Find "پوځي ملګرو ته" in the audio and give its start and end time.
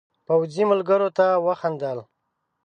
0.27-1.25